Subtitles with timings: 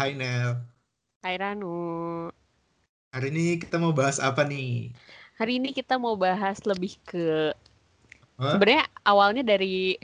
[0.00, 0.70] Hai Nel.
[1.22, 1.72] Hai Ranu.
[3.14, 4.66] Hari ini kita mau bahas apa nih?
[5.42, 7.50] Hari ini kita mau bahas lebih ke
[8.50, 9.96] sebenarnya awalnya dari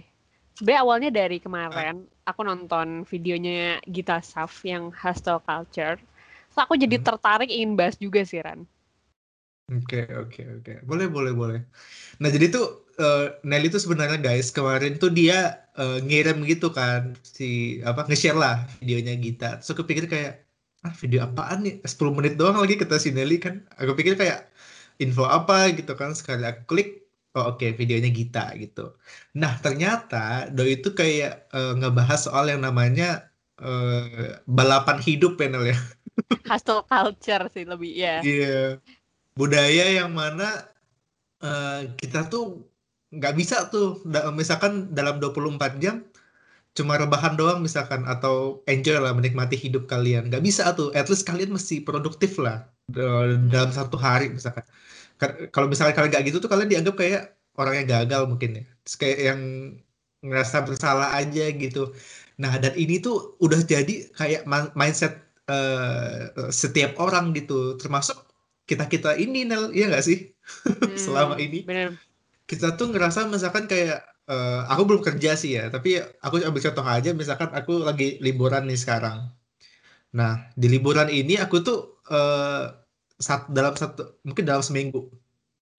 [0.56, 1.94] sebenarnya awalnya dari kemarin
[2.30, 3.60] aku nonton videonya
[3.94, 5.96] Gita Saf yang hustle culture.
[6.52, 7.06] So aku jadi Hmm.
[7.06, 8.60] tertarik ingin bahas juga sih Ran.
[9.66, 10.70] Oke, oke, oke.
[10.88, 11.58] Boleh, boleh, boleh.
[12.22, 12.64] Nah, jadi tuh
[12.98, 18.38] eh, Nelly tuh sebenarnya guys, kemarin tuh dia eh, ngirim gitu kan si apa nge-share
[18.38, 19.60] lah videonya Gita.
[19.60, 20.44] Terus aku pikir kayak
[20.84, 21.74] ah video apaan nih?
[21.84, 23.64] 10 menit doang lagi kata si Nelly kan.
[23.80, 24.48] Aku pikir kayak
[25.02, 26.16] info apa gitu kan.
[26.16, 27.06] Sekali aku klik,
[27.36, 28.96] oh oke videonya Gita gitu.
[29.36, 33.28] Nah, ternyata Doi itu kayak eh, ngebahas soal yang namanya
[33.60, 35.78] eh, balapan hidup ya Nel ya.
[36.48, 38.24] Hustle culture sih lebih ya.
[38.24, 38.80] Iya.
[39.36, 40.64] Budaya yang mana
[41.44, 42.75] eh, kita tuh
[43.14, 46.02] nggak bisa tuh da- misalkan dalam 24 jam
[46.76, 50.28] cuma rebahan doang misalkan atau enjoy lah menikmati hidup kalian.
[50.30, 54.64] Nggak bisa tuh at least kalian mesti produktif lah da- dalam satu hari misalkan.
[55.20, 57.22] Ka- kalau misalkan kalian nggak gitu tuh kalian dianggap kayak
[57.60, 58.64] orang yang gagal mungkin ya.
[58.84, 59.40] Terus kayak yang
[60.26, 61.92] ngerasa bersalah aja gitu.
[62.42, 64.42] Nah dan ini tuh udah jadi kayak
[64.76, 65.12] mindset
[65.48, 67.76] eh, setiap orang gitu.
[67.80, 68.16] Termasuk
[68.68, 69.70] kita kita ini Nel.
[69.76, 70.18] Iya nggak sih?
[70.86, 71.66] Hmm, selama ini.
[71.66, 71.90] Bener.
[72.50, 73.96] Kita tuh ngerasa misalkan kayak
[74.30, 75.88] eh, aku belum kerja sih ya, tapi
[76.24, 79.18] aku ambil contoh aja misalkan aku lagi liburan nih sekarang.
[80.18, 80.30] Nah,
[80.60, 81.76] di liburan ini aku tuh
[82.12, 82.62] eh,
[83.26, 84.98] sat- dalam satu mungkin dalam seminggu,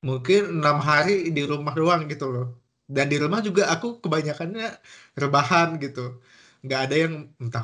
[0.07, 2.45] mungkin enam hari di rumah doang gitu loh.
[2.95, 4.65] Dan di rumah juga aku kebanyakannya
[5.21, 6.01] rebahan gitu.
[6.65, 7.13] Nggak ada yang
[7.43, 7.63] entah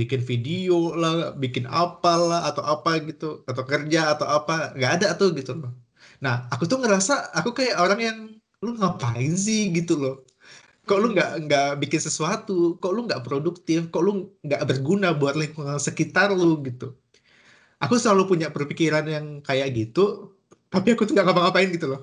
[0.00, 1.12] bikin video lah,
[1.42, 5.70] bikin apa lah atau apa gitu, atau kerja atau apa, nggak ada tuh gitu loh.
[6.24, 8.18] Nah, aku tuh ngerasa aku kayak orang yang
[8.64, 10.14] lu ngapain sih gitu loh.
[10.88, 12.52] Kok lu nggak nggak bikin sesuatu?
[12.82, 13.80] Kok lu nggak produktif?
[13.92, 14.10] Kok lu
[14.46, 16.84] nggak berguna buat lingkungan sekitar lu gitu?
[17.84, 20.00] Aku selalu punya perpikiran yang kayak gitu,
[20.72, 22.00] tapi aku tuh nggak ngapa-ngapain gitu loh,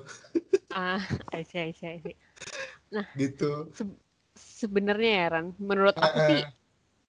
[0.70, 1.00] Ah,
[1.32, 2.14] I see, I see, I see.
[3.16, 3.72] gitu.
[3.78, 4.00] Se-
[4.60, 6.40] sebenarnya ya Ran, menurut aku sih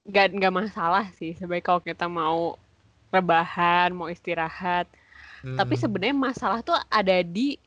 [0.09, 2.55] nggak nggak masalah sih sebaik kalau kita mau
[3.15, 4.87] rebahan, mau istirahat.
[5.43, 7.57] Tapi hmm, sebenarnya masalah tuh ada di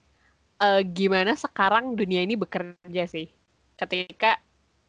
[0.61, 3.31] eh, gimana sekarang dunia ini bekerja sih.
[3.79, 4.39] Ketika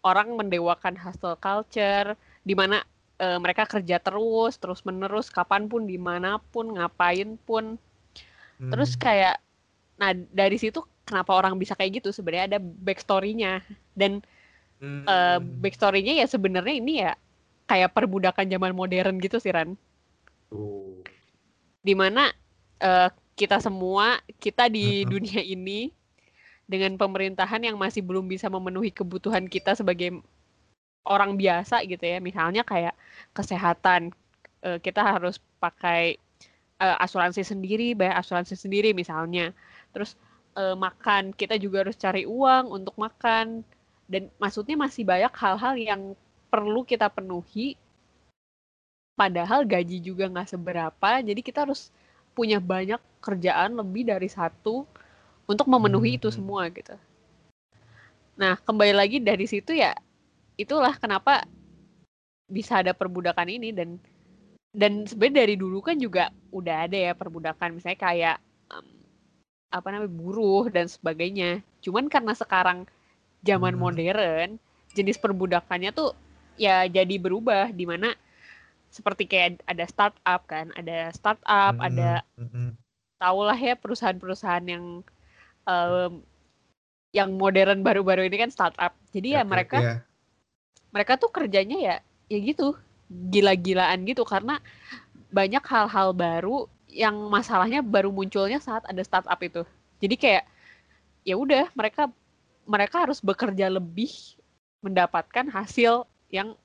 [0.01, 2.81] orang mendewakan hustle culture, di mana
[3.21, 7.77] eh, mereka kerja terus, terus menerus, kapan pun, di mana pun, ngapain pun.
[8.61, 9.35] Terus hmm, kayak,
[9.97, 12.13] nah dari situ kenapa orang bisa kayak gitu?
[12.13, 13.61] Sebenarnya ada backstory-nya.
[13.93, 14.21] Dan
[14.81, 17.13] eh, hmm, backstory-nya ya sebenarnya ini ya
[17.69, 19.77] kayak perbudakan zaman modern gitu sih Ran.
[20.51, 20.99] tuh.
[21.81, 22.29] di mana
[22.81, 25.11] eh, kita semua kita di Mm-mm.
[25.13, 25.93] dunia ini
[26.65, 30.23] dengan pemerintahan yang masih belum bisa memenuhi kebutuhan kita sebagai
[31.05, 32.17] orang biasa gitu ya.
[32.21, 32.95] Misalnya kayak
[33.35, 34.11] kesehatan
[34.65, 36.17] eh, kita harus pakai
[36.81, 39.53] eh, asuransi sendiri bayar asuransi sendiri misalnya.
[39.93, 40.17] Terus
[40.57, 43.63] eh, makan kita juga harus cari uang untuk makan.
[44.11, 46.01] Dan maksudnya masih banyak hal-hal yang
[46.51, 47.79] perlu kita penuhi
[49.15, 51.93] padahal gaji juga nggak seberapa jadi kita harus
[52.37, 54.85] punya banyak kerjaan lebih dari satu
[55.45, 56.95] untuk memenuhi itu Hmm, semua gitu.
[58.39, 59.93] Nah kembali lagi dari situ ya
[60.57, 61.45] itulah kenapa
[62.51, 63.95] bisa ada perbudakan ini dan
[64.71, 68.37] dan sebenarnya dari dulu kan juga udah ada ya perbudakan misalnya kayak
[68.71, 68.87] em,
[69.71, 71.63] apa namanya buruh dan sebagainya.
[71.83, 72.87] Cuman karena sekarang
[73.43, 74.49] zaman hmm, modern
[74.95, 76.15] jenis perbudakannya tuh
[76.59, 78.11] ya jadi berubah di mana
[78.91, 82.75] seperti kayak ada startup kan ada startup hmm, ada hmm,
[83.21, 85.05] tahulah ya perusahaan-perusahaan yang
[85.69, 86.13] em,
[87.11, 88.95] yang modern baru-baru ini kan startup.
[89.11, 89.95] Jadi ya oke, mereka ya.
[90.89, 91.95] mereka tuh kerjanya ya
[92.31, 92.73] ya gitu.
[93.11, 94.63] Gila-gilaan gitu karena
[95.29, 99.67] banyak hal-hal baru yang masalahnya baru munculnya saat ada startup itu.
[99.99, 100.43] Jadi kayak
[101.27, 102.07] ya udah mereka
[102.63, 104.11] mereka harus bekerja lebih
[104.81, 106.55] mendapatkan hasil yang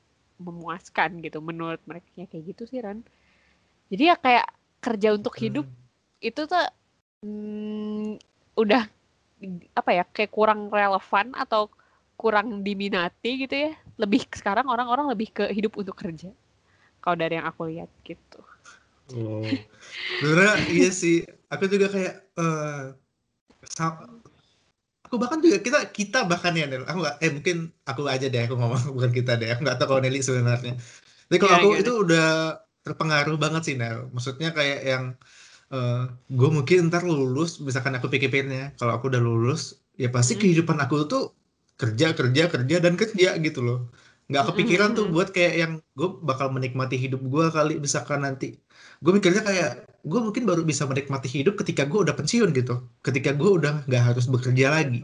[0.41, 3.03] memuaskan gitu menurut mereka Ya, kayak gitu sih Ran.
[3.93, 4.47] Jadi ya kayak
[4.83, 5.85] kerja untuk hidup Hmm,
[6.23, 6.67] itu tuh
[7.23, 8.19] hmm,
[8.57, 8.83] udah
[9.77, 11.69] apa ya kayak kurang relevan atau
[12.17, 13.73] kurang diminati gitu ya.
[14.01, 16.33] Lebih sekarang orang-orang lebih ke hidup untuk kerja
[17.05, 18.41] kalau dari yang aku lihat gitu.
[19.15, 19.47] Oh,
[20.19, 21.23] sebenarnya iya sih.
[21.53, 22.15] Aku juga kayak
[23.67, 24.09] sa-
[25.07, 26.83] aku bahkan juga kita kita bahkan ya Nel.
[26.91, 27.57] Aku nggak eh mungkin
[27.89, 29.47] aku aja deh aku ngomong bukan kita deh.
[29.53, 30.73] Aku nggak tahu kalau Nelly sebenarnya.
[31.29, 32.23] Tapi kalau gimana aku gimana itu udah
[32.85, 33.99] terpengaruh banget sih Nel.
[34.15, 35.05] Maksudnya kayak yang
[35.75, 35.95] eh
[36.39, 39.61] gue mungkin ntar lulus, misalkan aku pikir-pikirnya, kalau aku udah lulus,
[40.03, 40.41] ya pasti Mm-mm.
[40.41, 41.23] kehidupan aku tuh
[41.81, 43.79] kerja kerja kerja dan kerja gitu loh.
[44.31, 48.47] nggak kepikiran tuh buat kayak yang gue bakal menikmati hidup gue kali misalkan nanti
[49.03, 49.71] gue mikirnya kayak
[50.07, 52.87] gue mungkin baru bisa menikmati hidup ketika gue udah pensiun gitu.
[53.03, 55.03] Ketika gue udah nggak harus bekerja lagi.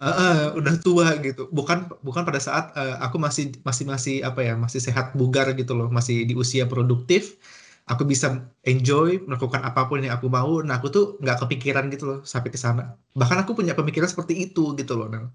[0.00, 1.48] Uh, uh, udah tua gitu.
[1.52, 5.76] Bukan bukan pada saat uh, aku masih masih masih apa ya masih sehat bugar gitu
[5.76, 5.92] loh.
[5.92, 7.36] Masih di usia produktif
[7.84, 10.64] aku bisa enjoy melakukan apa pun yang aku mau.
[10.64, 12.96] Nah aku tuh nggak kepikiran gitu loh sampai ke sana.
[13.12, 15.26] Bahkan aku punya pemikiran seperti itu gitu loh Nel.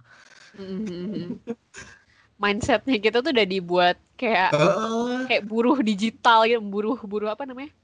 [2.39, 7.75] Mindsetnya kita tuh udah dibuat kayak uh, kayak buruh digital gitu, buruh buruh apa namanya?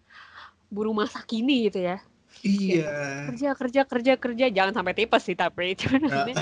[0.71, 1.99] Buruh masa kini gitu ya.
[2.43, 3.31] Iya.
[3.31, 6.27] kerja kerja kerja kerja jangan sampai tipes sih tapi itu uh,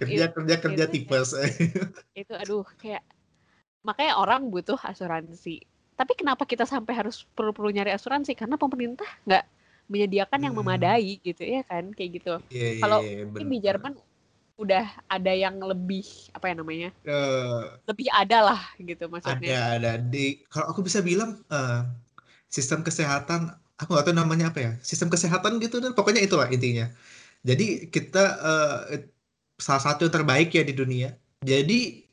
[0.00, 1.28] kerja kerja kerja itu, tipes.
[2.20, 3.04] itu aduh kayak
[3.84, 5.64] makanya orang butuh asuransi.
[5.96, 8.32] Tapi kenapa kita sampai harus perlu-perlu nyari asuransi?
[8.32, 9.44] Karena pemerintah nggak
[9.90, 10.64] menyediakan yang hmm.
[10.64, 12.34] memadai gitu ya kan kayak gitu.
[12.48, 13.92] Yeah, Kalau yeah, yeah, di Jerman
[14.60, 16.04] udah ada yang lebih
[16.36, 19.80] apa ya namanya uh, lebih ada lah gitu maksudnya.
[19.80, 20.04] ada ada.
[20.04, 21.88] Di kalau aku bisa bilang uh,
[22.52, 26.92] sistem kesehatan aku nggak tahu namanya apa ya sistem kesehatan gitu dan pokoknya itulah intinya.
[27.40, 28.78] Jadi kita uh,
[29.56, 31.16] salah satu yang terbaik ya di dunia.
[31.40, 32.04] Jadi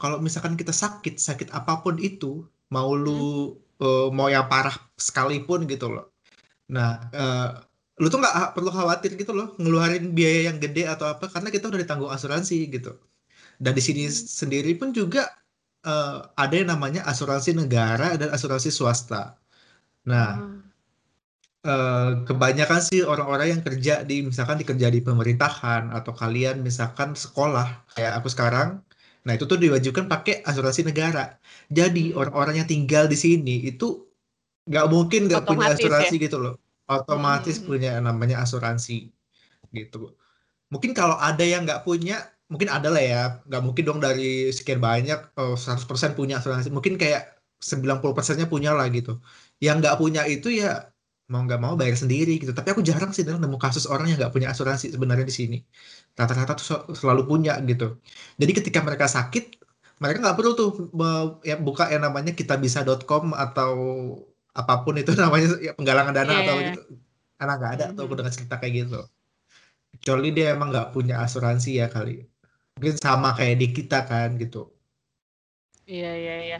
[0.00, 3.84] kalau misalkan kita sakit sakit apa pun itu mau lu hmm.
[3.84, 6.08] uh, mau yang parah sekalipun gitu loh.
[6.72, 7.50] Nah uh,
[8.00, 11.68] lu tuh nggak perlu khawatir gitu loh ngeluarin biaya yang gede atau apa karena kita
[11.68, 12.96] udah ditanggung asuransi gitu.
[13.60, 15.28] Dan di sini sendiri pun juga
[15.84, 19.36] uh, ada yang namanya asuransi negara dan asuransi swasta.
[20.08, 20.28] Nah
[21.68, 27.92] uh, kebanyakan sih orang-orang yang kerja di misalkan dikerja di pemerintahan atau kalian misalkan sekolah
[27.92, 28.80] kayak aku sekarang
[29.22, 31.38] nah itu tuh diwajibkan pakai asuransi negara.
[31.70, 34.02] Jadi orang-orang yang tinggal di sini itu
[34.66, 36.22] nggak mungkin nggak punya asuransi ya?
[36.26, 37.66] gitu loh otomatis hmm.
[37.66, 39.10] punya namanya asuransi
[39.72, 40.14] gitu.
[40.72, 43.22] Mungkin kalau ada yang nggak punya, mungkin ada lah ya.
[43.48, 46.72] Nggak mungkin dong dari sekian banyak oh, 100% punya asuransi.
[46.72, 49.20] Mungkin kayak 90 persennya punya lah gitu.
[49.62, 50.92] Yang nggak punya itu ya
[51.30, 52.52] mau nggak mau bayar sendiri gitu.
[52.52, 55.58] Tapi aku jarang sih nemu kasus orang yang nggak punya asuransi sebenarnya di sini.
[56.18, 58.00] Rata-rata tuh selalu punya gitu.
[58.40, 59.44] Jadi ketika mereka sakit,
[60.02, 60.70] mereka nggak perlu tuh
[61.46, 63.72] ya buka yang namanya kitabisa.com atau
[64.52, 66.42] apa pun itu namanya ya, penggalangan dana yeah.
[66.44, 66.66] atau iya.
[66.70, 66.80] gitu
[67.40, 67.96] karena nggak ada mm -hmm.
[67.98, 69.00] tuh aku dengar cerita kayak gitu
[69.92, 72.24] kecuali dia emang nggak punya asuransi ya kali
[72.78, 74.72] mungkin sama kayak di kita kan gitu
[75.88, 76.58] iya iya iya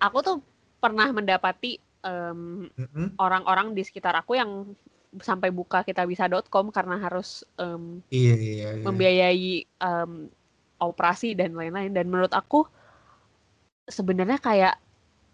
[0.00, 0.36] aku tuh
[0.80, 3.06] pernah mendapati orang-orang um, mm -hmm.
[3.20, 4.72] Orang -orang di sekitar aku yang
[5.18, 8.84] sampai buka kita bisa.com karena harus um, iya, iya, iya.
[8.86, 10.30] membiayai um,
[10.78, 12.62] operasi dan lain-lain dan menurut aku
[13.90, 14.78] sebenarnya kayak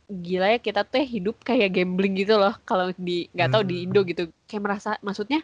[0.06, 3.85] gila ya kita tuh hidup kayak gambling gitu loh kalau di nggak tahu di hmm.
[3.91, 4.25] Indo gitu.
[4.47, 5.43] Kayak merasa maksudnya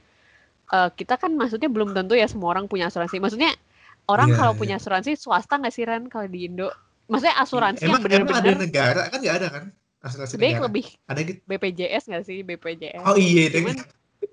[0.71, 3.19] uh, kita kan maksudnya belum tentu ya semua orang punya asuransi.
[3.19, 3.53] Maksudnya
[4.07, 4.61] orang yeah, kalau yeah.
[4.61, 6.71] punya asuransi swasta nggak sih Ran kalau di Indo?
[7.11, 9.03] Maksudnya asuransi emang, yang benar-benar ada negara?
[9.11, 9.65] Kan nggak ada kan?
[10.03, 10.67] Asuransi Sebenernya negara.
[10.71, 11.41] lebih ada gitu?
[11.47, 13.77] BPJS nggak sih BPJS oh iya cuman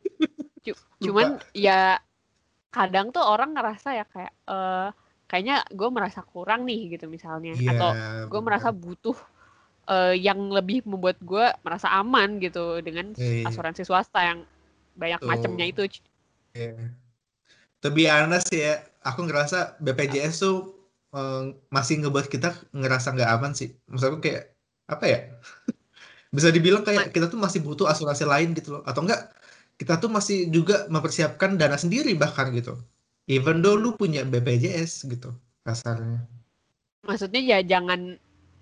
[0.65, 2.01] cu cuman ya
[2.73, 4.89] kadang tuh orang ngerasa ya kayak uh,
[5.29, 7.53] kayaknya gue merasa kurang nih gitu misalnya.
[7.53, 7.89] Yeah, atau
[8.25, 9.13] gue merasa butuh
[9.89, 13.49] uh, yang lebih membuat gue merasa aman gitu dengan yeah, yeah.
[13.49, 14.39] asuransi swasta yang
[14.93, 15.89] banyak macamnya itu.
[16.53, 16.93] Yeah.
[17.81, 20.77] To be honest ya, aku ngerasa BPJS tuh
[21.15, 23.73] um, masih ngebuat kita ngerasa nggak aman sih.
[23.89, 24.53] Maksudku kayak
[24.85, 25.19] apa ya?
[26.35, 28.83] Bisa dibilang kayak kita tuh masih butuh asuransi lain gitu loh.
[28.85, 29.33] Atau enggak
[29.79, 32.77] kita tuh masih juga mempersiapkan dana sendiri bahkan gitu.
[33.29, 35.31] Even though lu punya BPJS gitu
[35.63, 36.27] kasarnya.
[37.07, 38.19] Maksudnya ya jangan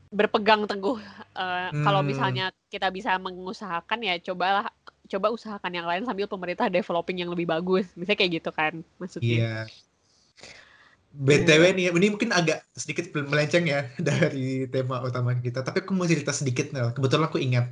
[0.08, 0.98] berpegang teguh
[1.36, 1.84] uh, hmm.
[1.84, 4.72] kalau misalnya kita bisa mengusahakan ya cobalah
[5.08, 7.88] coba usahakan yang lain sambil pemerintah developing yang lebih bagus.
[7.96, 9.40] Misalnya kayak gitu kan maksudnya.
[9.40, 9.56] Iya.
[11.18, 16.06] Btw nih ini mungkin agak sedikit melenceng ya dari tema utama kita tapi aku mau
[16.06, 16.94] cerita sedikit Nel.
[16.94, 17.72] Kebetulan aku ingat.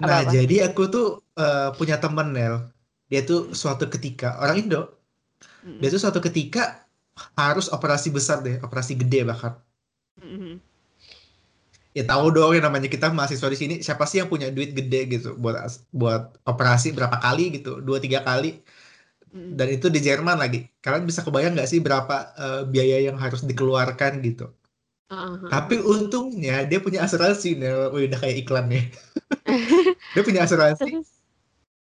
[0.00, 0.28] Nah Apa?
[0.28, 0.32] -apa?
[0.32, 1.06] jadi aku tuh
[1.40, 2.70] uh, punya temen Nel.
[3.10, 4.82] Dia tuh suatu ketika orang Indo.
[5.64, 5.78] Mm -hmm.
[5.80, 6.84] dia tuh suatu ketika
[7.36, 9.56] harus operasi besar deh operasi gede bahkan.
[10.20, 10.69] Mm -hmm
[11.96, 15.00] ya tahu dong yang namanya kita mahasiswa di sini siapa sih yang punya duit gede
[15.10, 15.56] gitu buat
[15.90, 18.62] buat operasi berapa kali gitu dua tiga kali?
[19.30, 20.66] Dan itu di Jerman lagi.
[20.82, 24.50] Kalian bisa kebayang nggak sih berapa uh, biaya yang harus dikeluarkan gitu?
[25.10, 25.50] Uh-huh.
[25.50, 27.58] tapi untungnya dia punya asuransi.
[27.58, 28.84] Nih udah kayak iklan nih.
[30.14, 31.02] Dia punya asuransi.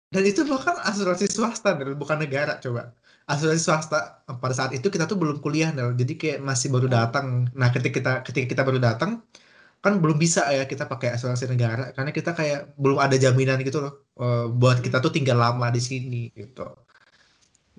[0.08, 2.96] Dan itu bahkan asuransi swasta nih bukan negara coba.
[3.28, 7.52] Asuransi swasta pada saat itu kita tuh belum kuliah nih jadi kayak masih baru datang.
[7.52, 9.12] Nah ketika kita ketika kita baru datang
[9.84, 13.78] kan belum bisa ya kita pakai asuransi negara karena kita kayak belum ada jaminan gitu
[13.84, 16.66] loh uh, buat kita tuh tinggal lama di sini gitu.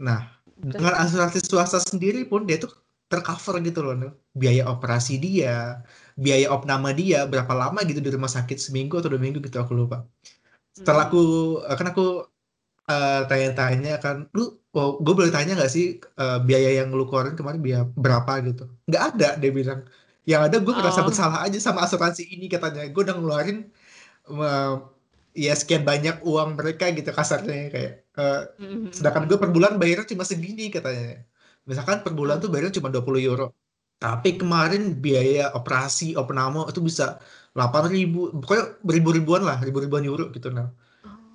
[0.07, 0.21] Nah
[0.59, 2.71] dengan asuransi swasta sendiri pun dia tuh
[3.09, 3.95] tercover gitu loh
[4.37, 5.81] biaya operasi dia
[6.19, 9.73] biaya opname dia berapa lama gitu di rumah sakit seminggu atau dua minggu gitu aku
[9.75, 9.97] lupa.
[10.77, 11.15] Setelah Hmm.
[11.15, 11.23] aku
[11.79, 12.03] kan aku
[12.91, 14.43] eh, tanya-tanya kan lu
[14.77, 15.85] oh, gue boleh tanya nggak sih
[16.23, 18.33] eh, biaya yang lu keluarin kemarin biaya berapa?
[18.47, 18.63] Gitu.
[18.89, 19.81] Nggak ada dia bilang
[20.29, 21.07] yang ada gue ngerasa Oh.
[21.09, 22.83] bersalah aja sama asuransi ini katanya.
[22.93, 23.59] Gue udah ngeluarin
[24.29, 24.73] eh,
[25.45, 28.93] ya sekian banyak uang mereka gitu kasarnya kayak eh, Mhm.
[28.97, 31.25] sedangkan gue per bulan bayarnya cuma segini katanya.
[31.69, 33.47] Misalkan per bulan tuh bayarnya cuma 20 euro.
[33.99, 37.05] Tapi kemarin biaya operasi opname itu bisa
[37.57, 40.69] 8 ribu pokoknya ribu-ribuan lah ribu-ribuan euro gitu nah.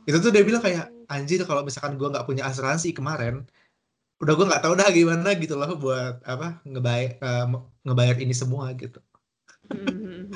[0.07, 3.43] Itu tuh dia bilang kayak anjir kalau misalkan gue nggak punya asuransi kemarin
[4.21, 7.45] udah gue nggak tahu dah gimana gitu loh buat apa ngebayar eh,
[7.83, 8.99] ngebayar ini semua gitu.
[9.71, 10.29] Mhm.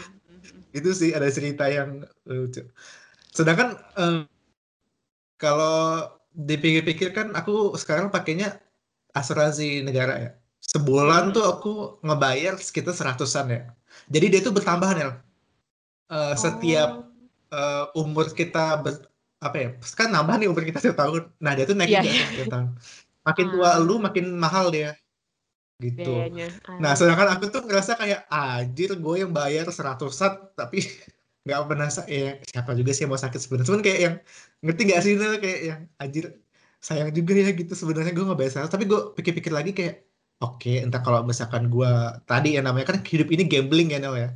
[0.72, 2.64] itu sih ada cerita yang lucu.
[3.34, 4.24] Sedangkan eh,
[5.38, 8.58] kalau dipikir-pikir kan aku sekarang pakainya
[9.14, 10.32] asuransi negara ya.
[10.62, 13.62] Sebulan tuh aku ngebayar sekitar seratusan ya.
[14.12, 15.12] Jadi dia tuh bertambah Nel.
[16.12, 17.08] Eh, setiap
[17.48, 17.56] Oh.
[17.56, 19.08] eh, umur kita ber-
[19.38, 21.32] apa ya kan nambah nih umur kita setiap tahun.
[21.40, 22.02] Nah dia tuh naik iya.
[22.04, 22.68] tuh setiap tahun
[23.28, 23.78] makin tua Ah.
[23.78, 24.96] lu makin mahal dia
[25.78, 26.48] gitu biayanya.
[26.80, 26.96] nah Ah.
[26.96, 30.82] sedangkan aku tuh ngerasa kayak anjir gue yang bayar seratusan tapi
[31.46, 34.16] nggak pernah ya, siapa juga sih yang mau sakit sebenarnya cuman kayak yang
[34.60, 36.26] ngerti nggak sih Nel kayak yang anjir
[36.78, 39.96] sayang juga ya gitu sebenarnya gue nggak bayar seratus tapi gue pikir-pikir lagi kayak
[40.38, 41.92] oke entah kalau misalkan gue
[42.24, 44.30] tadi yang namanya kan hidup ini gambling ya Nel ya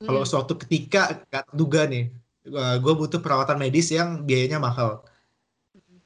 [0.00, 0.28] kalau Mm.
[0.28, 2.04] suatu ketika nggak terduga nih
[2.82, 5.00] gue butuh perawatan medis yang biayanya mahal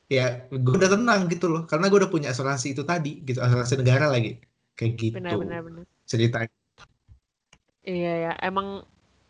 [0.08, 1.62] ya gue udah tenang gitu loh.
[1.64, 4.40] Karena gue udah punya asuransi itu tadi gitu asuransi negara lagi.
[4.76, 5.14] Kayak gitu.
[5.18, 5.84] Benar benar benar.
[6.04, 6.52] Ceritanya.
[7.84, 8.32] Iya ya.
[8.40, 8.84] Emang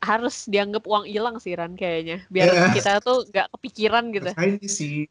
[0.05, 2.23] harus dianggap uang hilang sih Ran kayaknya.
[2.29, 2.69] Biar Ya.
[2.71, 4.31] kita tuh nggak kepikiran gitu.
[4.37, 5.09] Ini sih.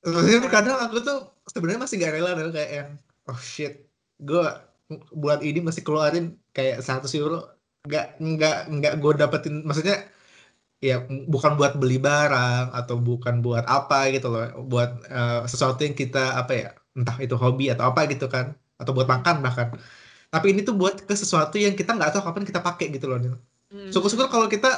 [0.00, 1.18] Sebenarnya kadang aku tuh
[1.50, 2.90] sebenarnya masih nggak rela loh kayak yang
[3.28, 3.84] oh shit.
[4.18, 4.46] Gue
[5.12, 7.44] buat ini masih keluarin kayak 100 euro.
[7.84, 10.06] Nggak nggak nggak gue dapetin maksudnya
[10.78, 10.94] ya
[11.32, 16.18] bukan buat beli barang atau bukan buat apa gitu loh buat eh, sesuatu yang kita
[16.40, 16.68] apa ya
[16.98, 18.46] entah itu hobi atau apa gitu kan
[18.80, 19.68] atau buat makan bahkan
[20.32, 23.18] tapi ini tuh buat ke sesuatu yang kita nggak tahu kapan kita pakai gitu loh
[23.22, 23.34] Nil.
[23.74, 23.90] Mm.
[23.92, 24.68] syukur-syukur kalau kita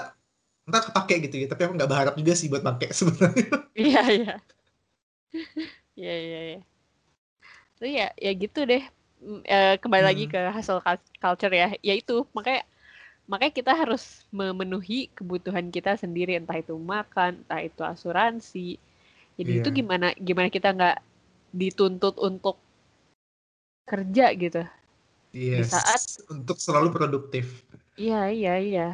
[0.69, 4.35] ntar kepake gitu ya tapi aku nggak berharap juga sih buat pakai sebenarnya Iya iya.
[5.97, 6.59] Iya iya iya.
[7.80, 8.83] Ya ya gitu deh.
[9.45, 10.33] Eh, kembali lagi Hmm.
[10.33, 11.69] ke hasil cul- culture ya.
[11.80, 12.64] Ya itu makanya
[13.30, 18.75] makanya kita harus memenuhi kebutuhan kita sendiri entah itu makan, entah itu asuransi.
[19.38, 19.78] Jadi itu Iya.
[19.78, 20.99] gimana gimana kita nggak
[21.54, 22.58] dituntut untuk
[23.87, 24.62] kerja gitu.
[25.30, 27.62] Iya, saat- untuk selalu produktif.
[27.94, 28.88] Iya iya iya.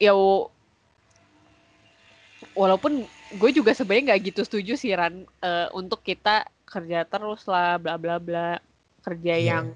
[0.00, 0.16] Ya
[2.56, 7.76] walaupun gue juga sebenarnya nggak gitu setuju sih Ran eh, untuk kita kerja terus lah
[7.76, 8.58] bla bla bla
[9.04, 9.44] kerja Iya.
[9.54, 9.66] yang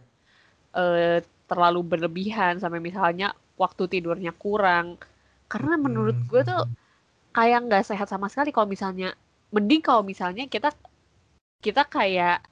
[0.75, 4.97] eh, terlalu berlebihan sampai misalnya waktu tidurnya kurang
[5.47, 6.63] karena menurut Hmm, gue tuh
[7.31, 9.13] kayak nggak sehat sama sekali kalau misalnya
[9.51, 10.73] mending kalau misalnya kita
[11.61, 12.43] kita kayak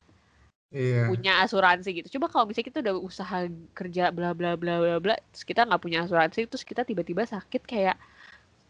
[0.73, 1.05] Iya.
[1.05, 2.17] punya asuransi gitu.
[2.17, 3.45] Coba kalau misalnya kita udah usaha
[3.77, 7.61] kerja bla bla bla bla bla, terus kita nggak punya asuransi, terus kita tiba-tiba sakit
[7.69, 8.01] kayak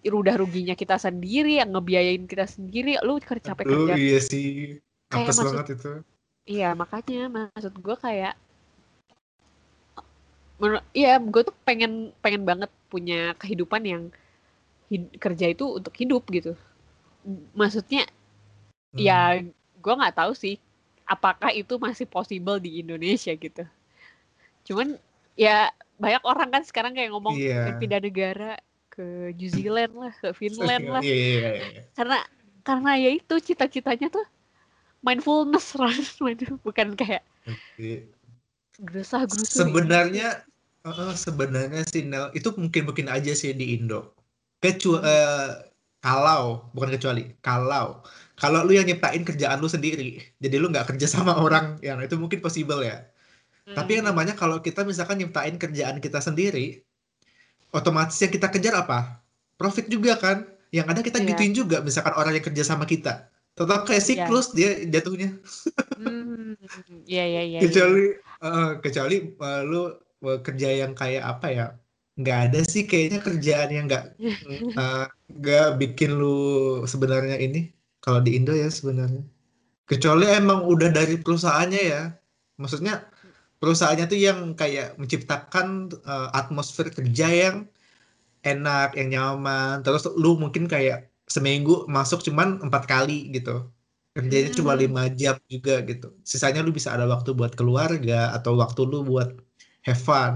[0.03, 2.99] udah ruginya kita sendiri yang ngebiayain kita sendiri.
[3.07, 3.95] Lu ker- capek kerja.
[3.95, 4.83] iya sih.
[5.07, 5.93] Kayak maksud- banget itu.
[6.51, 8.35] Iya makanya maksud gue kayak,
[10.95, 14.03] iya gue tuh pengen pengen banget punya kehidupan yang
[14.89, 16.55] hid- kerja itu untuk hidup gitu.
[17.55, 18.07] Maksudnya
[18.93, 19.01] Hmm.
[19.01, 19.41] ya
[19.81, 20.61] gue nggak tahu sih
[21.09, 23.65] apakah itu masih possible di Indonesia gitu
[24.69, 24.95] cuman
[25.35, 27.81] ya banyak orang kan sekarang kayak ngomong Iya.
[27.81, 28.53] pindah negara
[28.93, 31.83] ke New Zealand lah ke Finland lah iya, iya, iya.
[31.97, 32.19] karena
[32.63, 34.27] karena ya itu cita-citanya tuh
[35.03, 35.75] mindfulness
[36.67, 37.25] bukan kayak
[38.79, 40.45] gerusah gerusuk Sebenarnya,
[40.85, 44.15] eh, sebenarnya sih Nel, itu mungkin mungkin aja sih di Indo.
[44.63, 45.03] Kecuali
[46.03, 48.03] kalau bukan kecuali kalau
[48.35, 52.19] kalau lu yang nyiptain kerjaan lu sendiri, jadi lu nggak kerja sama orang yang itu
[52.19, 53.07] mungkin possible ya.
[53.63, 56.83] Tapi yang namanya kalau kita misalkan nyiptain kerjaan kita sendiri,
[57.71, 59.23] otomatis yang kita kejar apa?
[59.55, 60.43] Profit juga kan?
[60.75, 61.29] Yang ada kita Iya.
[61.31, 63.31] gituin juga misalkan orang yang kerja sama kita.
[63.55, 64.09] Tetap kayak Iya.
[64.27, 65.39] siklus dia jatuhnya.
[66.03, 66.59] Hmm,
[67.07, 67.59] iya iya iya.
[67.59, 67.61] iya.
[67.63, 69.91] kecuali eh, kecuali eh, lu eh,
[70.47, 71.63] kerja yang kayak apa ya?
[72.21, 74.03] Nggak ada sih kayaknya kerjaan yang nggak
[74.79, 74.97] eh,
[75.39, 76.27] nggak bikin lu
[76.93, 77.59] sebenarnya ini
[78.05, 79.23] kalau di Indo ya sebenarnya.
[79.91, 81.99] Kecuali emang udah dari perusahaannya ya.
[82.63, 82.93] Maksudnya
[83.61, 85.67] perusahaannya tuh yang kayak menciptakan
[86.11, 87.57] eh, atmosfer kerja yang
[88.49, 89.73] enak, yang nyaman.
[89.85, 90.97] Terus lu mungkin kayak
[91.35, 93.51] seminggu masuk cuman empat kali gitu.
[94.17, 94.83] kerjanya cuma Hmm.
[94.83, 99.29] lima jam juga gitu sisanya lu bisa ada waktu buat keluarga atau waktu lu buat
[99.87, 100.35] have fun.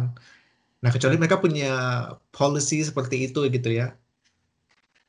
[0.82, 1.66] Nah kecuali mereka punya
[2.36, 3.86] policy seperti itu gitu ya.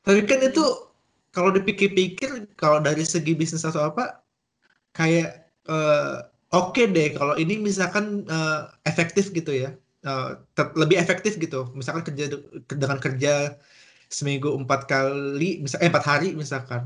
[0.05, 0.63] Tapi kan itu
[1.35, 2.29] kalau dipikir-pikir
[2.61, 4.23] kalau dari segi bisnis atau apa
[4.97, 5.27] kayak
[5.69, 6.15] eh,
[6.55, 9.69] oke deh kalau ini misalkan eh, efektif gitu ya.
[10.57, 11.57] Ter- lebih efektif gitu.
[11.79, 12.45] Misalkan kerja de-
[12.81, 13.29] dengan kerja
[14.17, 16.83] seminggu empat kali misal eh, empat hari misalkan.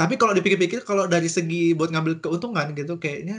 [0.00, 3.34] Tapi kalau dipikir-pikir kalau dari segi buat ngambil keuntungan gitu kayaknya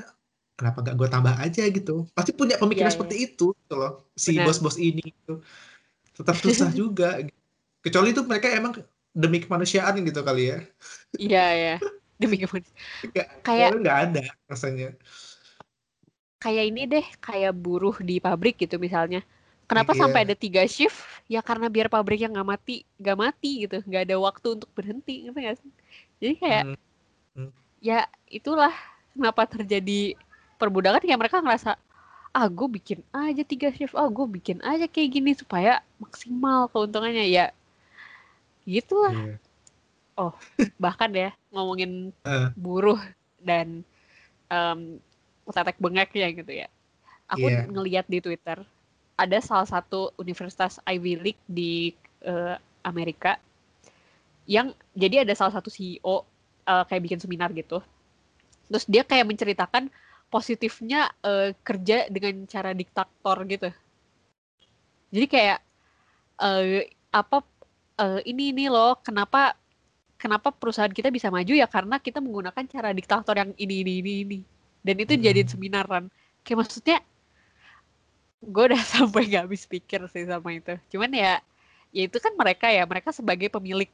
[0.55, 2.97] kenapa nggak gue tambah aja gitu pasti punya pemikiran Iya, iya.
[2.97, 5.43] seperti itu gitu loh si bos-bos ini gitu
[6.15, 7.19] tetap susah juga
[7.83, 8.73] kecuali itu mereka emang
[9.11, 10.59] demi kemanusiaan gitu kali ya
[11.15, 11.75] Iya, ya.
[12.19, 13.43] Demi kemanusiaan.
[13.43, 14.95] Kayak nggak ada rasanya
[16.39, 19.25] kayak ini deh, kayak buruh di pabrik gitu misalnya.
[19.65, 20.05] Kenapa Iya.
[20.05, 21.01] sampai ada tiga shift?
[21.25, 25.39] Ya karena biar pabriknya nggak mati, nggak mati gitu, nggak ada waktu untuk berhenti, ngerti
[25.41, 25.71] nggak sih?
[26.21, 26.63] Jadi kayak
[27.35, 27.51] Hmm.
[27.83, 28.71] ya itulah
[29.11, 30.15] kenapa terjadi
[30.57, 31.75] perbudakan ya mereka ngerasa
[32.35, 37.31] ah gue bikin aja tiga shift, ah gue bikin aja kayak gini supaya maksimal keuntungannya
[37.31, 37.47] ya
[38.67, 39.37] gitulah Iya.
[40.79, 42.49] bahkan ya ngomongin Eh.
[42.55, 42.99] buruh
[43.39, 43.83] dan
[44.49, 44.79] em
[45.45, 46.67] tetek bengeknya gitu ya.
[47.29, 47.69] Aku Iya.
[47.69, 48.59] ngeliat di Twitter
[49.15, 51.93] ada salah satu universitas Ivy League di
[52.25, 53.37] eh, Amerika
[54.45, 56.25] yang jadi ada salah satu CEO
[56.65, 57.79] eh, kayak bikin seminar gitu.
[58.67, 59.87] Terus dia kayak menceritakan
[60.33, 63.69] positifnya eh, kerja dengan cara diktator gitu.
[65.13, 65.57] Jadi kayak
[66.41, 67.37] eh, apa
[68.01, 69.55] eh, ini ini loh kenapa
[70.21, 71.53] kenapa perusahaan kita bisa maju?
[71.55, 74.39] Ya karena kita menggunakan cara diktator yang ini ini ini ini.
[74.85, 75.19] Dan itu Mm-mm.
[75.19, 76.05] jadiin seminaran
[76.45, 76.97] kayak maksudnya
[78.43, 80.73] gue udah sampai nggak habis pikir sih sama itu.
[80.93, 81.41] Cuman ya
[81.95, 83.87] ya itu kan mereka ya mereka sebagai pemilik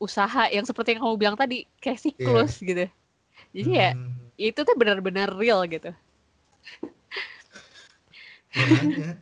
[0.00, 2.86] usaha yang seperti yang kamu bilang tadi kayak siklus gitu.
[3.56, 5.92] Jadi ya Hmm, itu tuh benar-benar real gitu.
[8.56, 9.20] Makanya.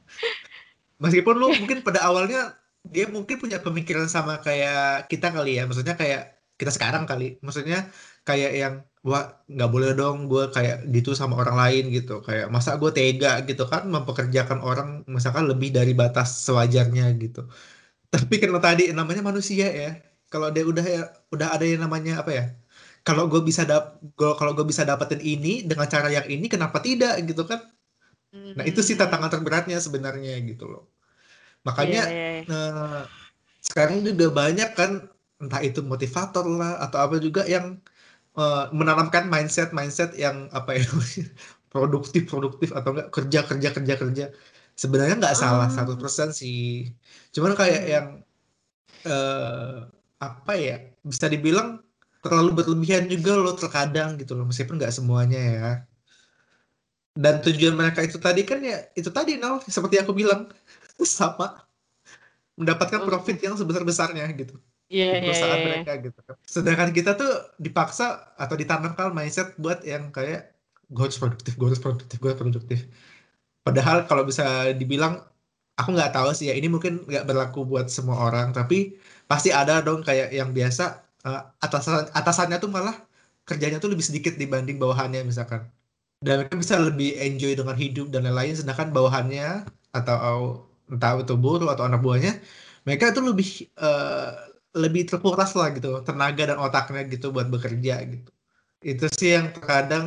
[1.03, 2.55] Meskipun lu mungkin pada awalnya
[2.87, 7.91] dia mungkin punya pemikiran sama kayak kita kali ya, maksudnya kayak kita sekarang kali, maksudnya
[8.27, 8.75] kayak yang
[9.07, 13.43] wah nggak boleh dong gue kayak gitu sama orang lain gitu, kayak masa gue tega?
[13.47, 13.87] gitu kan.
[13.87, 17.47] Mempekerjakan orang misalkan lebih dari batas sewajarnya gitu.
[18.11, 19.91] Tapi karena tadi namanya manusia ya,
[20.33, 21.03] kalau dia udah ya
[21.35, 22.45] udah ada yang namanya apa ya?
[23.09, 23.85] Kalau gue bisa dap,
[24.19, 27.61] gua- kalau gue bisa dapetin ini dengan cara yang ini, kenapa tidak gitu kan?
[28.57, 29.03] Nah, itu sih Hmm.
[29.07, 30.83] tantangan terberatnya sebenarnya gitu loh.
[31.67, 32.55] Makanya Iya, iya, iya.
[32.55, 33.03] eh,
[33.69, 34.91] sekarang juga banyak kan
[35.43, 37.67] entah itu motivator lah atau apa juga yang
[38.41, 40.85] eh, menanamkan mindset mindset yang apa ya
[41.73, 44.25] produktif produktif atau enggak kerja kerja kerja kerja.
[44.83, 45.73] Sebenarnya nggak salah Ah.
[45.75, 46.91] 100% sih.
[47.35, 47.93] Cuman kayak Hmm.
[47.95, 48.07] yang
[49.07, 49.77] eh
[50.19, 50.77] apa ya
[51.11, 51.69] bisa dibilang
[52.31, 55.69] terlalu berlebihan juga loh terkadang gitu loh meskipun nggak semuanya ya.
[57.19, 60.47] Dan tujuan mereka itu tadi kan ya itu tadi Nal seperti aku bilang
[61.19, 61.67] sama
[62.59, 65.69] mendapatkan profit yang sebesar-besarnya gitu Iya, di iya, perusahaan iya, iya.
[65.69, 66.35] mereka gitu kan.
[66.49, 68.05] Sedangkan kita tuh dipaksa
[68.41, 70.57] atau ditanamkan mindset buat yang kayak
[70.89, 72.79] gue harus produktif, gue harus produktif, gue harus produktif.
[73.67, 75.21] Padahal kalau bisa dibilang
[75.79, 78.99] aku nggak tahu sih ya ini mungkin nggak berlaku buat semua orang tapi
[79.31, 80.83] pasti ada dong kayak yang biasa
[81.27, 82.95] eh, atasan atasannya tuh malah
[83.49, 85.63] kerjanya tuh lebih sedikit dibanding bawahannya misalkan.
[86.25, 90.19] Dan mereka bisa lebih enjoy dengan hidup dan lain-lain sedangkan bawahannya atau
[90.93, 92.33] entah itu buruh atau anak buahnya
[92.87, 94.31] mereka tuh lebih eh,
[94.83, 98.31] lebih terkuras lah gitu tenaga dan otaknya gitu buat bekerja gitu.
[98.83, 100.07] Itu sih yang terkadang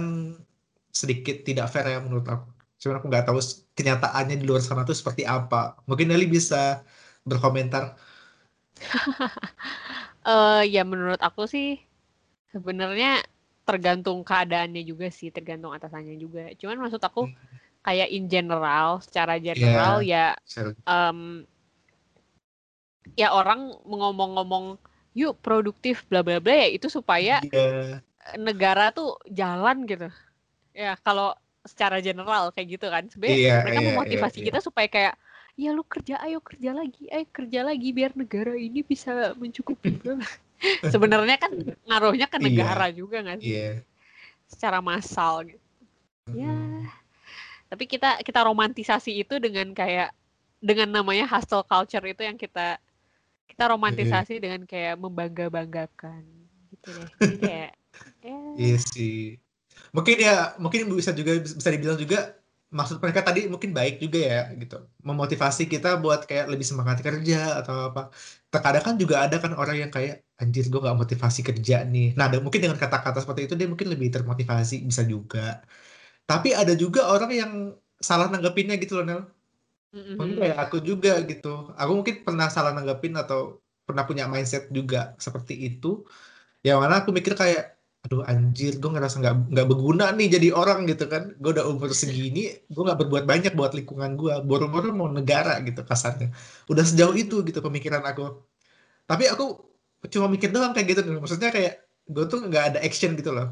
[1.02, 2.47] sedikit tidak fair ya menurut aku.
[2.82, 3.39] Cuman aku nggak tahu
[3.78, 5.78] kenyataannya di luar sana tuh seperti apa.
[5.89, 6.82] Mungkin Nelly bisa
[7.30, 7.84] berkomentar
[10.21, 11.81] Eh, ya menurut aku sih
[12.53, 13.25] sebenarnya
[13.65, 16.53] tergantung keadaannya juga sih, tergantung atasannya juga.
[16.60, 17.25] Cuman maksud aku
[17.81, 20.77] kayak in general, secara general ya Share.
[20.86, 21.45] em,
[23.17, 24.77] ya orang ngomong-ngomong
[25.17, 27.99] yuk produktif bla bla bla ya itu supaya Iya,
[28.38, 30.07] negara tuh jalan gitu.
[30.71, 31.34] Ya kalau
[31.65, 33.10] secara general kayak gitu kan.
[33.10, 34.47] Sebenarnya Iya, mereka iya, memotivasi iya, iya.
[34.53, 35.13] kita supaya kayak
[35.59, 39.99] ya lu kerja ayo kerja lagi, ayo kerja lagi biar negara ini bisa mencukupi.
[40.93, 41.51] Sebenarnya kan
[41.89, 42.45] ngaruhnya ke Iya.
[42.45, 43.49] negara juga nggak sih?
[43.57, 43.81] iya.
[44.45, 45.67] Secara massal gitu.
[46.37, 46.51] Ya.
[46.53, 46.85] Mm.
[47.71, 50.11] Tapi kita kita romantisasi itu dengan kayak
[50.61, 52.77] dengan namanya hustle culture itu yang kita
[53.49, 56.23] kita romantisasi dengan kayak membangga-banggakan
[56.71, 57.09] gitu deh.
[57.19, 57.71] Jadi kayak
[58.21, 59.35] ya Iya sih.
[59.91, 62.35] Mungkin ya, mungkin bisa juga bisa dibilang juga
[62.77, 64.75] maksud mereka tadi mungkin baik juga ya gitu.
[65.10, 67.99] Memotivasi kita buat kayak lebih semangat kerja atau apa.
[68.51, 72.15] Terkadang kan juga ada kan orang yang kayak anjir gue gak motivasi kerja nih.
[72.17, 75.39] Nah mungkin dengan kata-kata seperti itu dia mungkin lebih termotivasi bisa juga.
[76.29, 77.51] Tapi ada juga orang yang
[77.99, 79.21] salah nanggepinnya gitu loh Nel.
[79.91, 81.47] Mungkin kayak aku juga gitu.
[81.75, 86.07] Aku mungkin pernah salah nanggepin atau pernah punya mindset juga seperti itu.
[86.63, 90.79] Yang mana aku mikir kayak aduh anjir gue ngerasa nggak nggak berguna nih jadi orang
[90.89, 91.23] gitu kan.
[91.41, 92.39] Gue udah umur segini
[92.73, 96.27] gue nggak berbuat banyak buat lingkungan gue boro-boro mau negara gitu kasarnya.
[96.71, 98.21] Udah sejauh itu gitu pemikiran aku.
[99.09, 99.43] Tapi aku
[100.13, 101.01] cuma mikir doang kayak gitu.
[101.23, 101.73] Maksudnya kayak
[102.09, 103.47] gue tuh nggak ada action gitu loh.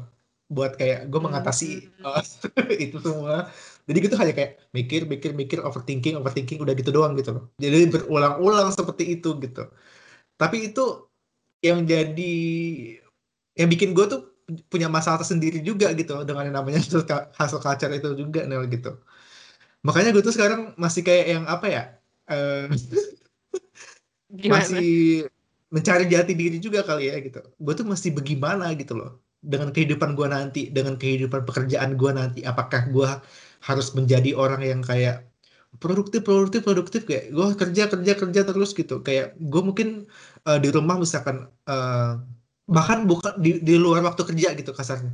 [0.50, 1.66] Buat kayak gue mengatasi
[2.02, 2.22] uh,
[2.84, 3.46] itu semua.
[3.86, 7.44] Jadi gitu hanya kayak mikir mikir mikir overthinking overthinking udah gitu doang gitu loh.
[7.62, 9.70] Jadi berulang-ulang seperti itu gitu.
[10.40, 10.82] Tapi itu
[11.62, 12.34] yang jadi
[13.58, 14.20] yang bikin gue tuh
[14.72, 16.80] punya masalah tersendiri juga gitu dengan yang namanya
[17.40, 18.96] hasil culture itu juga Nel gitu.
[19.86, 21.82] Makanya gue tuh sekarang masih kayak yang apa ya
[22.34, 22.64] uh,
[24.46, 25.26] masih
[25.70, 27.40] mencari jati diri juga kali ya gitu.
[27.58, 32.40] Gue tuh masih bagaimana gitu loh dengan kehidupan gue nanti dengan kehidupan pekerjaan gue nanti
[32.44, 33.08] apakah gue
[33.64, 35.24] harus menjadi orang yang kayak
[35.80, 39.00] produktif produktif produktif kayak gue kerja kerja kerja terus gitu.
[39.06, 39.88] Kayak gue mungkin
[40.44, 42.20] uh, di rumah misalkan uh,
[42.70, 45.12] bahkan bukan di, di luar waktu kerja gitu kasarnya.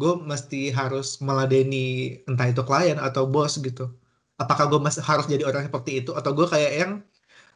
[0.00, 3.84] Gue mesti harus meladeni entah itu klien atau bos gitu.
[4.42, 6.10] Apakah gue masih harus jadi orang seperti itu?
[6.18, 6.92] Atau gue kayak yang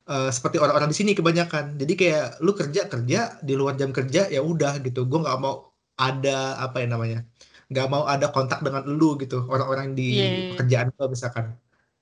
[0.09, 1.76] uh, seperti orang-orang di sini kebanyakan.
[1.80, 5.04] Jadi kayak lu kerja kerja di luar jam kerja ya udah gitu.
[5.11, 5.68] Gue nggak mau
[6.00, 7.20] ada apa ya namanya
[7.70, 9.46] nggak mau ada kontak dengan lu gitu.
[9.46, 10.26] Orang-orang di yeah.
[10.26, 10.48] Iya, iya.
[10.54, 11.46] pekerjaan gue misalkan.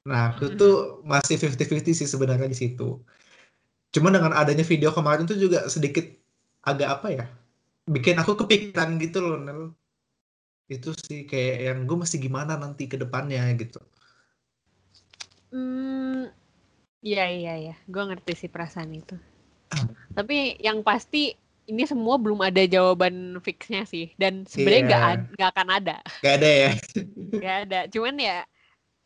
[0.09, 3.05] Nah itu tuh masih 50-50 sih sebenarnya di situ.
[3.93, 6.05] Cuman dengan adanya video kemarin tuh juga sedikit
[6.63, 7.27] agak apa ya
[7.89, 9.63] bikin aku kepikiran gitu loh Nel.
[10.69, 13.81] Itu sih kayak yang gue masih gimana nanti ke depannya gitu.
[15.49, 16.29] Hmm
[17.01, 17.75] iya iya iya.
[17.89, 19.17] Gue ngerti sih perasaan itu.
[20.13, 21.33] Tapi yang pasti
[21.69, 24.13] ini semua belum ada jawaban fixnya sih.
[24.21, 25.25] Dan sebenarnya nggak yeah.
[25.41, 25.97] nggak akan ada.
[26.21, 26.71] Nggak ada ya?
[27.39, 27.81] Nggak ada.
[27.93, 28.39] Cuman ya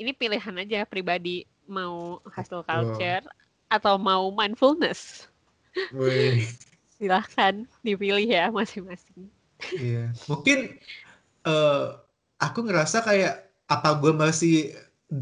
[0.03, 1.47] ini pilihan aja pribadi.
[1.71, 3.35] Mau hustle culture oh.
[3.71, 5.31] atau mau mindfulness
[7.03, 9.27] silahkan dipilih ya masing-masing.
[9.75, 10.79] Iya, mungkin
[11.43, 11.99] uh,
[12.38, 13.35] aku ngerasa kayak
[13.67, 14.71] apa gue masih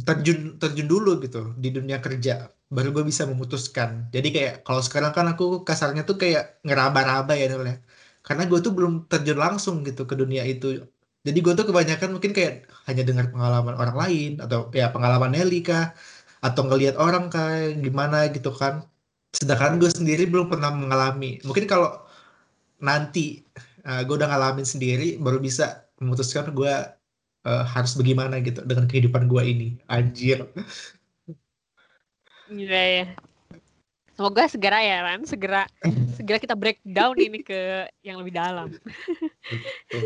[0.05, 4.13] terjun terjun dulu gitu di dunia kerja baru gue bisa memutuskan.
[4.15, 7.77] Jadi kayak kalau sekarang kan aku kasarnya tuh kayak ngeraba-raba ya ya.
[8.27, 10.87] Karena gue tuh belum terjun langsung gitu ke dunia itu.
[11.27, 12.53] Jadi gue tuh kebanyakan mungkin kayak
[12.89, 15.93] hanya dengar pengalaman orang lain atau ya pengalaman Nelly kah
[16.47, 18.75] atau ngelihat orang kayak gimana gitu kan
[19.31, 22.03] sedangkan gue sendiri belum pernah mengalami mungkin kalau
[22.83, 23.47] nanti
[23.87, 26.75] uh, gue udah ngalamin sendiri baru bisa memutuskan gue
[27.47, 30.49] uh, harus bagaimana gitu dengan kehidupan gue ini anjir
[32.51, 33.05] Iya ya.
[34.19, 35.71] Semoga segera ya Ran, segera
[36.19, 38.75] segera kita breakdown ini ke yang lebih dalam.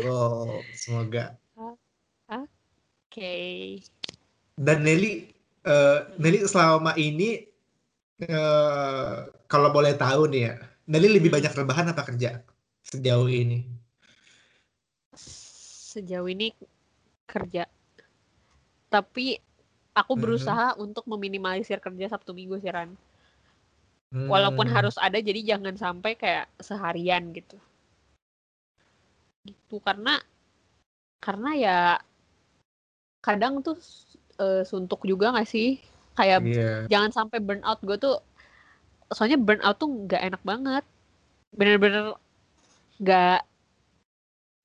[0.05, 1.35] oh, semoga.
[1.57, 2.45] Oke.
[3.09, 3.55] Okay.
[4.55, 5.35] Dan Nelly,
[5.67, 7.49] uh, Nelly selama ini
[8.23, 10.55] uh, kalau boleh tahu nih ya,
[10.87, 11.37] Nelly lebih hmm.
[11.41, 12.39] banyak rebahan apa kerja
[12.85, 13.65] sejauh ini?
[15.15, 16.53] Sejauh ini
[17.25, 17.65] kerja.
[18.87, 19.35] Tapi
[19.97, 20.21] aku hmm.
[20.21, 20.83] berusaha hmm.
[20.85, 22.93] untuk meminimalisir kerja Sabtu Minggu sih Ran.
[24.13, 24.29] Hmm.
[24.29, 27.57] Walaupun harus ada jadi jangan sampai kayak seharian gitu.
[29.43, 30.21] Gitu karena
[31.19, 31.79] karena ya
[33.25, 33.81] kadang tuh
[34.37, 35.81] uh, suntuk juga gak sih
[36.15, 36.87] kayak yeah.
[36.87, 38.17] jangan sampai burnout gue tuh
[39.11, 40.83] soalnya burnout tuh nggak enak banget.
[41.51, 42.15] Bener-bener
[42.99, 43.39] nggak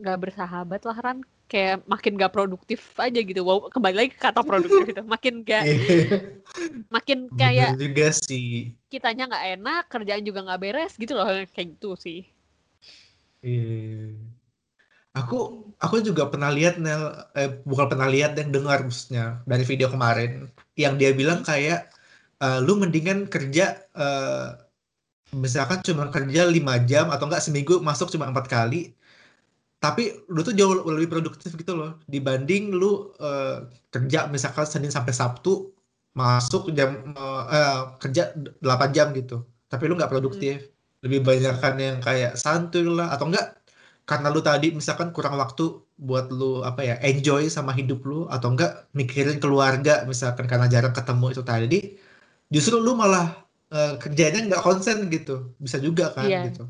[0.00, 1.20] nggak bersahabat lah Ran.
[1.50, 3.42] Kayak makin gak produktif aja gitu.
[3.42, 5.02] Wow kembali lagi ke kata produktif itu.
[5.02, 6.06] Makin gak iya.
[6.86, 8.70] makin kayak Bener juga sih.
[8.86, 11.26] kitanya nggak enak kerjaan juga nggak beres gitu loh.
[11.50, 12.22] Kayak gitu sih.
[13.42, 14.14] Iya.
[15.18, 17.02] Aku aku juga pernah lihat Nel
[17.34, 20.46] eh, bukan pernah lihat dan dengar maksudnya dari video kemarin
[20.78, 21.90] yang dia bilang kayak
[22.40, 24.56] uh, lu mendingan kerja uh,
[25.36, 28.96] misalkan cuma kerja lima jam atau enggak seminggu masuk cuma empat kali.
[29.80, 35.16] Tapi lu tuh jauh lebih produktif gitu loh dibanding lu uh, kerja misalkan Senin sampai
[35.16, 35.72] Sabtu
[36.12, 39.40] masuk jam uh, uh, kerja 8 jam gitu.
[39.70, 40.68] Tapi lu nggak produktif.
[40.68, 40.78] Hmm.
[41.00, 43.59] lebih banyak kan yang kayak santuy lah atau enggak
[44.10, 48.50] karena lu tadi misalkan kurang waktu buat lu apa ya enjoy sama hidup lu atau
[48.50, 51.78] enggak mikirin keluarga misalkan karena jarang ketemu itu tadi
[52.50, 56.50] justru lu malah uh, kerjanya nggak konsen gitu bisa juga kan yeah.
[56.50, 56.66] gitu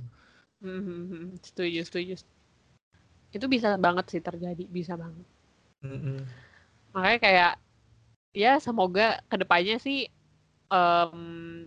[0.60, 1.40] mm-hmm.
[1.40, 2.14] setuju setuju
[3.32, 5.24] itu bisa banget sih terjadi bisa banget
[5.80, 6.18] mm-hmm.
[6.92, 7.52] makanya kayak
[8.36, 10.12] ya semoga ke depannya sih
[10.68, 11.64] um,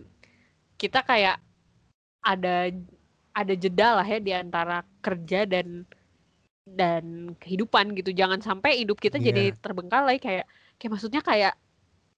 [0.78, 1.42] kita kayak
[2.22, 2.70] ada
[3.34, 5.82] ada jeda lah ya di antara kerja dan
[6.64, 9.26] dan kehidupan gitu jangan sampai hidup kita yeah.
[9.28, 10.48] jadi terbengkalai kayak
[10.80, 11.54] kayak maksudnya kayak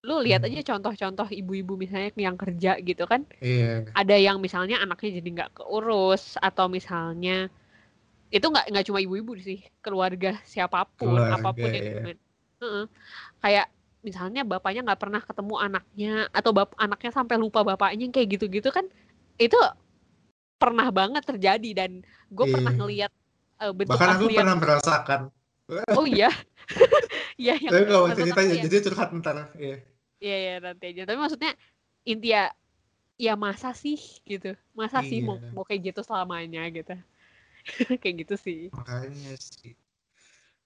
[0.06, 0.54] lu lihat hmm.
[0.54, 3.82] aja contoh-contoh ibu-ibu misalnya yang kerja gitu kan yeah.
[3.98, 7.50] ada yang misalnya anaknya jadi nggak keurus atau misalnya
[8.30, 12.14] itu nggak nggak cuma ibu-ibu sih keluarga siapa pun keluarga, apa pun yang yeah.
[12.62, 12.84] uh -uh.
[13.42, 13.66] kayak
[14.06, 18.86] misalnya bapaknya nggak pernah ketemu anaknya atau bap anaknya sampai lupa bapaknya kayak gitu-gitu kan
[19.42, 19.58] itu
[20.56, 21.90] pernah banget terjadi dan
[22.32, 22.54] gue yeah.
[22.56, 23.12] pernah ngeliat
[23.60, 25.20] uh, bentuk bahkan aku pernah merasakan.
[25.96, 26.30] Oh iya?
[27.36, 28.64] Iya yang tapi kalau cerita ya.
[28.64, 29.76] jadi curhat ntar iya.
[30.24, 31.04] Iya ya nanti aja.
[31.04, 31.52] Tapi maksudnya
[32.08, 32.48] intinya
[33.20, 34.56] ya masa sih gitu.
[34.72, 35.08] Masa iya.
[35.12, 36.96] sih mau mau kayak gitu selamanya gitu.
[38.00, 38.60] Kayak gitu sih.
[38.72, 39.76] Makanya sih.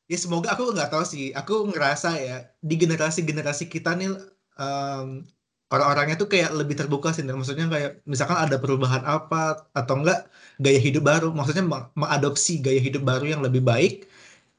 [0.06, 1.34] Ya semoga aku nggak tahu sih.
[1.34, 4.14] Aku ngerasa ya di generasi generasi kita nih
[4.62, 5.26] um,
[5.70, 10.26] orang-orangnya tuh kayak lebih terbuka sih maksudnya kayak misalkan ada perubahan apa atau enggak
[10.58, 11.28] gaya hidup baru.
[11.30, 13.92] Maksudnya mengadopsi gaya hidup baru yang lebih baik.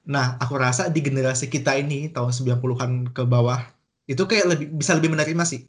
[0.07, 3.59] Nah aku rasa di generasi kita ini tahun 90-an ke bawah
[4.09, 5.61] itu kayak lebih bisa lebih menerima sih.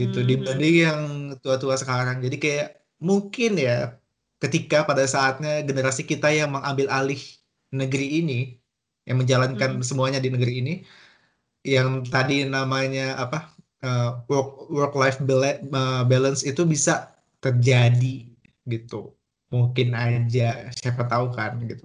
[0.00, 0.28] Gitu hmm.
[0.28, 1.00] dibanding yang
[1.42, 2.20] tua-tua sekarang.
[2.24, 2.68] Jadi kayak
[3.02, 3.96] mungkin ya
[4.42, 7.20] ketika pada saatnya generasi kita yang mengambil alih
[7.72, 8.40] negeri ini
[9.08, 9.84] yang menjalankan hmm.
[9.86, 10.74] semuanya di negeri ini
[11.62, 13.51] yang tadi namanya apa
[13.82, 18.26] uh, work work life uh, balance itu bisa terjadi
[18.66, 19.12] gitu.
[19.52, 21.84] Mungkin aja siapa tahu kan gitu.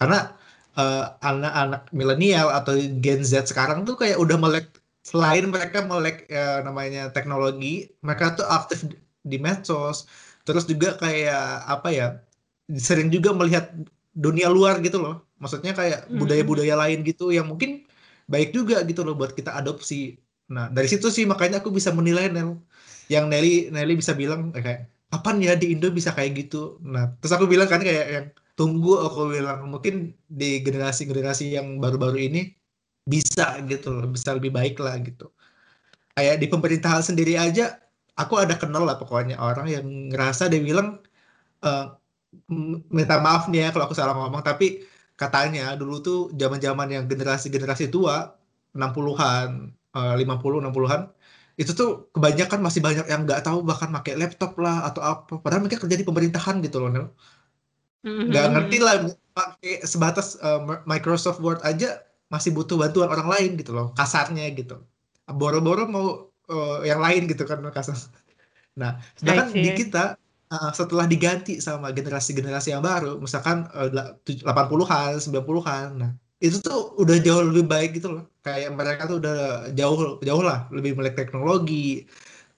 [0.00, 0.32] Karena
[0.78, 4.66] uh, anak-anak milenial atau Gen Z sekarang tuh kayak udah melek
[5.02, 8.86] selain mereka melek uh, namanya teknologi mereka tuh aktif
[9.26, 10.08] di medsos.
[10.42, 12.06] Terus juga kayak apa ya
[12.78, 13.70] sering juga melihat
[14.14, 15.22] dunia luar gitu loh.
[15.42, 16.18] Maksudnya kayak hmm.
[16.22, 17.82] budaya-budaya lain gitu yang mungkin
[18.30, 20.21] baik juga gitu loh buat kita adopsi
[20.54, 22.50] Nah, dari situ sih makanya aku bisa menilai Nel.
[23.12, 24.80] Yang Nelly Nelly bisa bilang eh, kayak
[25.12, 26.80] kapan ya di Indo bisa kayak gitu.
[26.94, 28.26] Nah, terus aku bilang kan kayak yang
[28.58, 29.94] tunggu aku bilang mungkin
[30.28, 32.40] di generasi-generasi yang baru-baru ini
[33.12, 35.24] bisa gitu loh, bisa lebih baik lah gitu.
[36.16, 37.82] Kayak di pemerintahan sendiri aja
[38.20, 41.00] aku ada kenal lah pokoknya orang yang ngerasa dia bilang
[41.64, 41.96] uh,
[42.96, 44.84] minta maaf nih ya kalau aku salah ngomong tapi
[45.20, 48.36] katanya dulu tuh zaman-zaman yang generasi-generasi tua
[48.76, 49.48] 60-an
[49.92, 51.02] 50 eh, 60-an
[51.60, 55.36] itu tuh kebanyakan masih banyak yang nggak tahu bahkan pakai laptop lah atau apa.
[55.36, 57.06] Padahal mereka kerja di pemerintahan gitu loh Nel.
[58.02, 58.34] Mm-hmm.
[58.34, 58.94] nggak ngerti lah
[59.30, 62.02] pakai sebatas uh, Microsoft Word aja
[62.34, 64.82] masih butuh bantuan orang lain gitu loh kasarnya gitu.
[65.30, 66.06] Boro-boro mau
[66.50, 67.94] uh, yang lain gitu kan kasar.
[68.74, 70.18] Nah sedangkan di kita
[70.52, 73.88] uh, setelah diganti sama generasi-generasi yang baru misalkan uh,
[74.26, 76.10] 80-an 90-an nah
[76.42, 78.24] itu tuh udah jauh lebih baik gitu loh.
[78.42, 80.66] Kayak mereka tuh udah jauh jauh lah.
[80.74, 82.02] Lebih melek teknologi.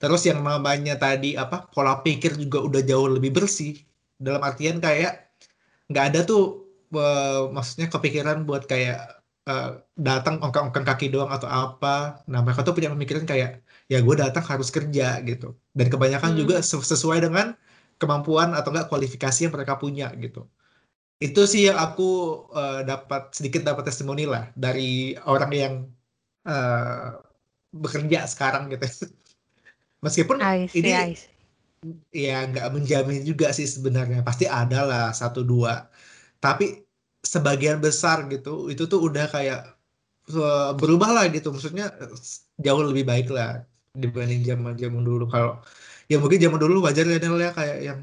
[0.00, 3.76] Terus yang namanya tadi apa pola pikir juga udah jauh lebih bersih.
[4.16, 5.12] Dalam artian kayak
[5.92, 6.42] nggak ada tuh
[6.96, 9.20] uh, maksudnya kepikiran buat kayak
[9.52, 12.24] uh, datang ongkang-ongkang kaki doang atau apa.
[12.32, 13.60] Nah mereka tuh punya pemikiran kayak
[13.92, 15.52] ya gue datang harus kerja gitu.
[15.76, 16.40] Dan kebanyakan hmm.
[16.40, 17.52] juga sesuai dengan
[18.00, 20.48] kemampuan atau enggak kualifikasi yang mereka punya gitu
[21.24, 25.74] itu sih yang aku uh, dapat sedikit dapat testimoni lah dari orang yang
[26.44, 27.16] uh,
[27.72, 28.84] bekerja sekarang gitu.
[30.04, 30.36] Meskipun
[30.68, 31.16] see, ini
[32.12, 35.88] ya nggak menjamin juga sih sebenarnya pasti ada lah satu dua.
[36.44, 36.84] Tapi
[37.24, 39.60] sebagian besar gitu itu tuh udah kayak
[40.36, 41.48] uh, berubah lah gitu.
[41.48, 41.88] Maksudnya
[42.60, 43.64] jauh lebih baik lah
[43.96, 45.24] dibanding zaman zaman dulu.
[45.32, 45.64] Kalau
[46.12, 47.16] ya mungkin zaman dulu wajar ya
[47.56, 48.00] kayak yang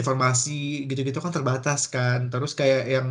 [0.00, 2.28] informasi gitu-gitu kan terbatas kan.
[2.32, 3.08] Terus kayak yang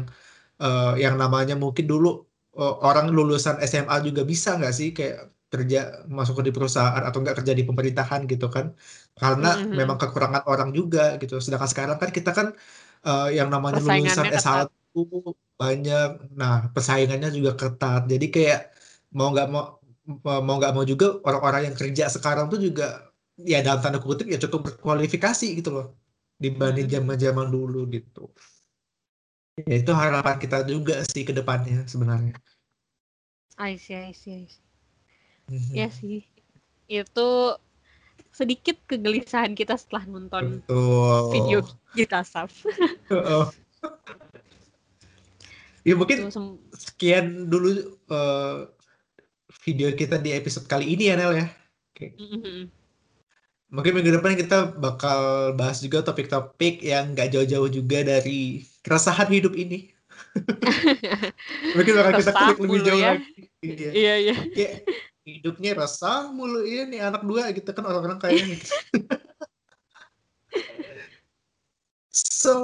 [0.62, 2.24] uh, yang namanya mungkin dulu
[2.58, 7.22] uh, orang lulusan SMA juga bisa nggak sih kayak kerja masuk ke di perusahaan atau
[7.24, 8.78] nggak kerja di pemerintahan gitu kan?
[9.18, 9.76] Karena mm-hmm.
[9.80, 11.42] memang kekurangan orang juga gitu.
[11.42, 12.48] Sedangkan sekarang kan kita kan
[13.08, 14.70] uh, yang namanya lulusan S1
[15.56, 16.10] banyak.
[16.38, 18.08] Nah persaingannya juga ketat.
[18.12, 18.60] Jadi kayak
[19.18, 19.82] mau nggak mau
[20.46, 23.10] mau nggak mau juga orang-orang yang kerja sekarang tuh juga
[23.42, 26.05] ya dalam tanda kutip ya cukup berkualifikasi gitu loh
[26.36, 28.32] dibanding zaman-zaman dulu gitu.
[29.64, 32.36] Ya, itu harapan kita juga sih ke depannya sebenarnya.
[33.56, 34.64] I see, I see, I see.
[35.48, 35.74] Mm-hmm.
[35.80, 36.28] Ya sih.
[36.92, 37.56] Itu
[38.36, 41.32] sedikit kegelisahan kita setelah nonton Betul.
[41.32, 41.60] video
[41.96, 42.52] kita Saf.
[43.16, 43.48] oh.
[45.88, 46.28] ya mungkin
[46.76, 48.68] sekian dulu uh,
[49.64, 51.48] video kita di episode kali ini ya Nel ya.
[51.96, 52.12] Okay.
[52.20, 52.85] Mm-hmm
[53.70, 59.58] mungkin minggu depan kita bakal bahas juga topik-topik yang gak jauh-jauh juga dari keresahan hidup
[59.58, 59.92] ini.
[61.76, 63.10] mungkin bakal kita klik lebih jauh ya.
[63.18, 63.42] lagi.
[63.64, 64.14] Iya, iya.
[64.22, 64.36] iya.
[64.54, 64.74] Kayak,
[65.26, 68.70] hidupnya resah mulu iya ini anak dua gitu kan orang-orang kayak gitu.
[72.14, 72.56] so,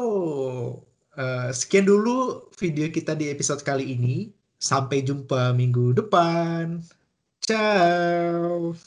[1.17, 4.29] uh, sekian dulu video kita di episode kali ini.
[4.61, 6.85] Sampai jumpa minggu depan.
[7.41, 8.77] Ciao.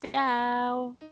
[0.00, 1.11] Ciao.